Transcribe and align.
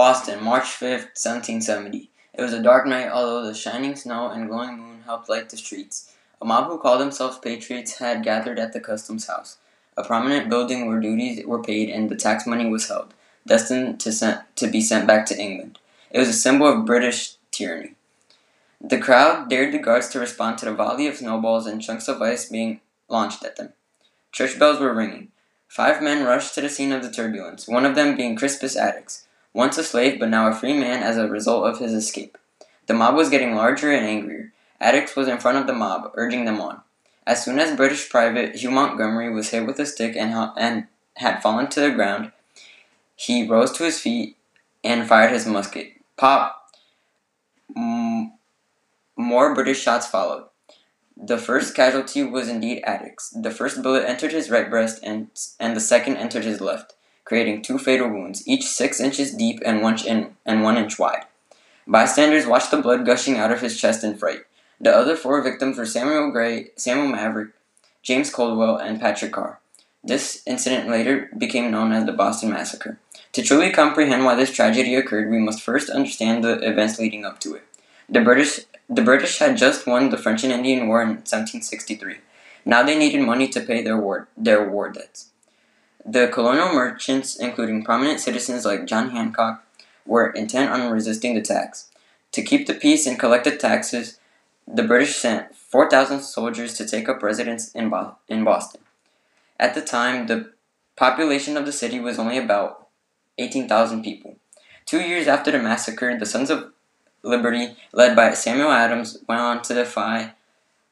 Boston, 0.00 0.42
March 0.42 0.64
5th, 0.64 1.12
1770. 1.12 2.08
It 2.32 2.40
was 2.40 2.54
a 2.54 2.62
dark 2.62 2.86
night, 2.86 3.10
although 3.10 3.46
the 3.46 3.52
shining 3.52 3.94
snow 3.94 4.30
and 4.30 4.48
glowing 4.48 4.78
moon 4.78 5.02
helped 5.04 5.28
light 5.28 5.50
the 5.50 5.58
streets. 5.58 6.16
A 6.40 6.46
mob 6.46 6.68
who 6.68 6.78
called 6.78 7.02
themselves 7.02 7.36
patriots 7.36 7.98
had 7.98 8.24
gathered 8.24 8.58
at 8.58 8.72
the 8.72 8.80
customs 8.80 9.26
house, 9.26 9.58
a 9.98 10.02
prominent 10.02 10.48
building 10.48 10.86
where 10.86 11.00
duties 11.00 11.44
were 11.44 11.62
paid 11.62 11.90
and 11.90 12.08
the 12.08 12.16
tax 12.16 12.46
money 12.46 12.66
was 12.66 12.88
held, 12.88 13.12
destined 13.46 14.00
to, 14.00 14.10
sent, 14.10 14.40
to 14.56 14.68
be 14.68 14.80
sent 14.80 15.06
back 15.06 15.26
to 15.26 15.38
England. 15.38 15.78
It 16.10 16.18
was 16.18 16.30
a 16.30 16.32
symbol 16.32 16.66
of 16.66 16.86
British 16.86 17.34
tyranny. 17.50 17.92
The 18.80 18.96
crowd 18.96 19.50
dared 19.50 19.74
the 19.74 19.78
guards 19.78 20.08
to 20.08 20.18
respond 20.18 20.56
to 20.58 20.64
the 20.64 20.72
volley 20.72 21.08
of 21.08 21.16
snowballs 21.16 21.66
and 21.66 21.82
chunks 21.82 22.08
of 22.08 22.22
ice 22.22 22.48
being 22.48 22.80
launched 23.10 23.44
at 23.44 23.56
them. 23.56 23.74
Church 24.32 24.58
bells 24.58 24.80
were 24.80 24.94
ringing. 24.94 25.28
Five 25.68 26.02
men 26.02 26.24
rushed 26.24 26.54
to 26.54 26.62
the 26.62 26.70
scene 26.70 26.90
of 26.90 27.02
the 27.02 27.12
turbulence, 27.12 27.68
one 27.68 27.84
of 27.84 27.96
them 27.96 28.16
being 28.16 28.34
Crispus 28.34 28.78
Attucks, 28.78 29.26
once 29.52 29.78
a 29.78 29.84
slave 29.84 30.18
but 30.18 30.28
now 30.28 30.48
a 30.48 30.54
free 30.54 30.72
man 30.72 31.02
as 31.02 31.16
a 31.16 31.28
result 31.28 31.66
of 31.66 31.78
his 31.78 31.92
escape. 31.92 32.38
The 32.86 32.94
mob 32.94 33.14
was 33.14 33.30
getting 33.30 33.54
larger 33.54 33.92
and 33.92 34.06
angrier. 34.06 34.52
Attucks 34.80 35.14
was 35.14 35.28
in 35.28 35.38
front 35.38 35.58
of 35.58 35.66
the 35.66 35.72
mob, 35.72 36.10
urging 36.14 36.44
them 36.44 36.60
on. 36.60 36.80
As 37.26 37.44
soon 37.44 37.58
as 37.58 37.76
British 37.76 38.08
Private 38.08 38.56
Hugh 38.56 38.70
Montgomery 38.70 39.32
was 39.32 39.50
hit 39.50 39.66
with 39.66 39.78
a 39.78 39.86
stick 39.86 40.16
and, 40.16 40.32
and 40.56 40.86
had 41.16 41.42
fallen 41.42 41.68
to 41.68 41.80
the 41.80 41.90
ground, 41.90 42.32
he 43.14 43.46
rose 43.46 43.72
to 43.72 43.84
his 43.84 44.00
feet 44.00 44.36
and 44.82 45.06
fired 45.06 45.30
his 45.30 45.46
musket. 45.46 45.92
Pop! 46.16 46.72
M- 47.76 48.32
more 49.16 49.54
British 49.54 49.80
shots 49.80 50.06
followed. 50.06 50.44
The 51.16 51.36
first 51.36 51.74
casualty 51.74 52.22
was 52.22 52.48
indeed 52.48 52.82
Attucks. 52.84 53.30
The 53.30 53.50
first 53.50 53.82
bullet 53.82 54.08
entered 54.08 54.32
his 54.32 54.50
right 54.50 54.70
breast 54.70 55.00
and, 55.02 55.28
and 55.60 55.76
the 55.76 55.80
second 55.80 56.16
entered 56.16 56.44
his 56.44 56.62
left, 56.62 56.94
creating 57.30 57.62
two 57.62 57.78
fatal 57.78 58.08
wounds, 58.08 58.42
each 58.44 58.64
six 58.64 58.98
inches 58.98 59.32
deep 59.32 59.60
and 59.64 59.82
one, 59.82 59.96
in, 60.04 60.34
and 60.44 60.64
one 60.64 60.76
inch 60.76 60.98
wide. 60.98 61.24
Bystanders 61.86 62.44
watched 62.44 62.72
the 62.72 62.82
blood 62.82 63.06
gushing 63.06 63.36
out 63.36 63.52
of 63.52 63.60
his 63.60 63.80
chest 63.80 64.02
in 64.02 64.16
fright. 64.16 64.40
The 64.80 64.90
other 64.90 65.14
four 65.14 65.40
victims 65.40 65.78
were 65.78 65.86
Samuel 65.86 66.32
Gray, 66.32 66.70
Samuel 66.74 67.06
Maverick, 67.06 67.50
James 68.02 68.30
Caldwell, 68.30 68.78
and 68.78 69.00
Patrick 69.00 69.30
Carr. 69.30 69.60
This 70.02 70.42
incident 70.44 70.88
later 70.88 71.30
became 71.38 71.70
known 71.70 71.92
as 71.92 72.04
the 72.04 72.12
Boston 72.12 72.50
Massacre. 72.50 72.98
To 73.34 73.42
truly 73.42 73.70
comprehend 73.70 74.24
why 74.24 74.34
this 74.34 74.50
tragedy 74.50 74.96
occurred, 74.96 75.30
we 75.30 75.38
must 75.38 75.62
first 75.62 75.88
understand 75.88 76.42
the 76.42 76.58
events 76.68 76.98
leading 76.98 77.24
up 77.24 77.38
to 77.40 77.54
it. 77.54 77.62
The 78.08 78.22
British 78.22 78.58
the 78.88 79.02
British 79.02 79.38
had 79.38 79.56
just 79.56 79.86
won 79.86 80.10
the 80.10 80.18
French 80.18 80.42
and 80.42 80.52
Indian 80.52 80.88
War 80.88 81.00
in 81.00 81.10
1763. 81.10 82.16
Now 82.64 82.82
they 82.82 82.98
needed 82.98 83.22
money 83.22 83.46
to 83.50 83.60
pay 83.60 83.84
their 83.84 83.96
war, 83.96 84.26
their 84.36 84.68
war 84.68 84.90
debts. 84.90 85.29
The 86.04 86.28
colonial 86.28 86.72
merchants, 86.72 87.36
including 87.36 87.84
prominent 87.84 88.20
citizens 88.20 88.64
like 88.64 88.86
John 88.86 89.10
Hancock, 89.10 89.64
were 90.06 90.30
intent 90.30 90.70
on 90.70 90.90
resisting 90.90 91.34
the 91.34 91.42
tax. 91.42 91.90
To 92.32 92.42
keep 92.42 92.66
the 92.66 92.74
peace 92.74 93.06
and 93.06 93.18
collect 93.18 93.44
the 93.44 93.56
taxes, 93.56 94.18
the 94.66 94.82
British 94.82 95.16
sent 95.16 95.54
4,000 95.54 96.20
soldiers 96.20 96.74
to 96.74 96.86
take 96.86 97.08
up 97.08 97.22
residence 97.22 97.70
in, 97.72 97.90
Bo- 97.90 98.16
in 98.28 98.44
Boston. 98.44 98.80
At 99.58 99.74
the 99.74 99.82
time, 99.82 100.26
the 100.26 100.52
population 100.96 101.56
of 101.56 101.66
the 101.66 101.72
city 101.72 102.00
was 102.00 102.18
only 102.18 102.38
about 102.38 102.88
18,000 103.38 104.02
people. 104.02 104.36
Two 104.86 105.00
years 105.00 105.26
after 105.26 105.50
the 105.50 105.58
massacre, 105.58 106.18
the 106.18 106.26
Sons 106.26 106.50
of 106.50 106.72
Liberty, 107.22 107.76
led 107.92 108.16
by 108.16 108.32
Samuel 108.32 108.70
Adams, 108.70 109.18
went 109.28 109.40
on 109.40 109.62
to 109.62 109.74
defy 109.74 110.32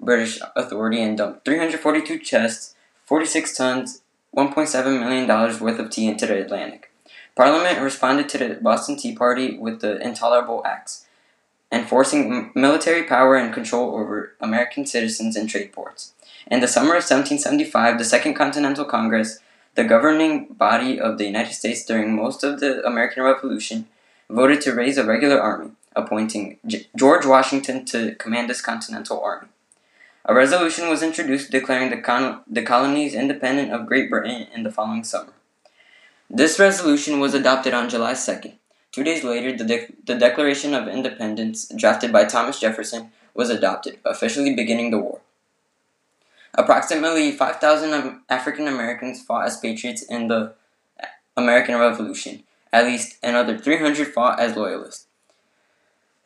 British 0.00 0.40
authority 0.56 1.02
and 1.02 1.18
dumped 1.18 1.44
342 1.44 2.18
chests, 2.18 2.74
46 3.04 3.56
tons, 3.56 4.02
$1.7 4.36 5.00
million 5.00 5.26
worth 5.60 5.78
of 5.78 5.90
tea 5.90 6.06
into 6.06 6.26
the 6.26 6.40
Atlantic. 6.40 6.90
Parliament 7.36 7.80
responded 7.80 8.28
to 8.28 8.38
the 8.38 8.54
Boston 8.54 8.96
Tea 8.96 9.14
Party 9.14 9.58
with 9.58 9.80
the 9.80 10.00
Intolerable 10.00 10.62
Acts, 10.64 11.06
enforcing 11.72 12.52
military 12.54 13.02
power 13.02 13.36
and 13.36 13.52
control 13.52 13.94
over 13.94 14.34
American 14.40 14.86
citizens 14.86 15.34
and 15.36 15.48
trade 15.48 15.72
ports. 15.72 16.12
In 16.50 16.60
the 16.60 16.68
summer 16.68 16.90
of 16.90 17.02
1775, 17.02 17.98
the 17.98 18.04
Second 18.04 18.34
Continental 18.34 18.84
Congress, 18.84 19.40
the 19.74 19.84
governing 19.84 20.46
body 20.46 21.00
of 21.00 21.18
the 21.18 21.26
United 21.26 21.54
States 21.54 21.84
during 21.84 22.14
most 22.14 22.44
of 22.44 22.60
the 22.60 22.86
American 22.86 23.22
Revolution, 23.22 23.86
voted 24.30 24.60
to 24.60 24.74
raise 24.74 24.98
a 24.98 25.04
regular 25.04 25.40
army 25.40 25.72
appointing 25.96 26.58
J- 26.66 26.86
George 26.96 27.26
Washington 27.26 27.84
to 27.86 28.14
command 28.16 28.50
this 28.50 28.60
Continental 28.60 29.20
Army. 29.20 29.48
A 30.26 30.34
resolution 30.34 30.88
was 30.88 31.02
introduced 31.02 31.50
declaring 31.50 31.90
the, 31.90 32.00
con- 32.00 32.40
the 32.46 32.62
colonies 32.62 33.14
independent 33.14 33.72
of 33.72 33.86
Great 33.86 34.08
Britain 34.08 34.46
in 34.54 34.62
the 34.62 34.72
following 34.72 35.04
summer. 35.04 35.34
This 36.30 36.58
resolution 36.58 37.20
was 37.20 37.34
adopted 37.34 37.74
on 37.74 37.90
July 37.90 38.14
2nd. 38.14 38.54
Two 38.90 39.04
days 39.04 39.22
later, 39.22 39.54
the, 39.54 39.64
de- 39.64 39.92
the 40.06 40.14
Declaration 40.14 40.72
of 40.72 40.88
Independence, 40.88 41.68
drafted 41.76 42.10
by 42.10 42.24
Thomas 42.24 42.58
Jefferson, 42.58 43.10
was 43.34 43.50
adopted, 43.50 43.98
officially 44.04 44.54
beginning 44.54 44.90
the 44.90 44.98
war. 44.98 45.20
Approximately 46.54 47.32
5,000 47.32 48.20
African 48.30 48.66
Americans 48.66 49.22
fought 49.22 49.46
as 49.46 49.58
patriots 49.58 50.02
in 50.02 50.28
the 50.28 50.54
American 51.36 51.74
Revolution. 51.74 52.44
At 52.72 52.86
least 52.86 53.18
another 53.22 53.58
300 53.58 54.08
fought 54.08 54.40
as 54.40 54.56
loyalists. 54.56 55.06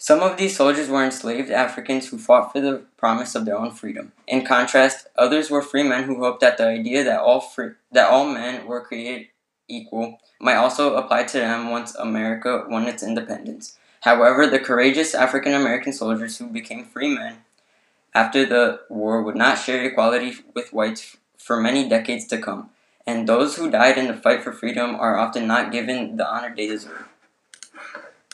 Some 0.00 0.20
of 0.20 0.36
these 0.36 0.56
soldiers 0.56 0.88
were 0.88 1.04
enslaved 1.04 1.50
Africans 1.50 2.08
who 2.08 2.18
fought 2.18 2.52
for 2.52 2.60
the 2.60 2.82
promise 2.96 3.34
of 3.34 3.44
their 3.44 3.58
own 3.58 3.72
freedom. 3.72 4.12
In 4.28 4.46
contrast, 4.46 5.08
others 5.16 5.50
were 5.50 5.60
free 5.60 5.82
men 5.82 6.04
who 6.04 6.20
hoped 6.20 6.40
that 6.40 6.56
the 6.56 6.68
idea 6.68 7.02
that 7.02 7.20
all 7.20 7.40
free, 7.40 7.70
that 7.90 8.08
all 8.08 8.32
men 8.32 8.64
were 8.64 8.80
created 8.80 9.26
equal 9.66 10.20
might 10.40 10.54
also 10.54 10.94
apply 10.94 11.24
to 11.24 11.38
them 11.38 11.70
once 11.70 11.96
America 11.96 12.64
won 12.68 12.86
its 12.86 13.02
independence. 13.02 13.76
However, 14.02 14.46
the 14.46 14.60
courageous 14.60 15.16
African 15.16 15.52
American 15.52 15.92
soldiers 15.92 16.38
who 16.38 16.46
became 16.46 16.84
free 16.84 17.12
men 17.12 17.38
after 18.14 18.46
the 18.46 18.80
war 18.88 19.20
would 19.20 19.34
not 19.34 19.58
share 19.58 19.84
equality 19.84 20.36
with 20.54 20.72
whites 20.72 21.16
for 21.36 21.60
many 21.60 21.88
decades 21.88 22.24
to 22.28 22.38
come, 22.38 22.70
and 23.04 23.28
those 23.28 23.56
who 23.56 23.68
died 23.68 23.98
in 23.98 24.06
the 24.06 24.14
fight 24.14 24.44
for 24.44 24.52
freedom 24.52 24.94
are 24.94 25.18
often 25.18 25.48
not 25.48 25.72
given 25.72 26.16
the 26.16 26.26
honor 26.26 26.54
they 26.54 26.68
deserve. 26.68 27.07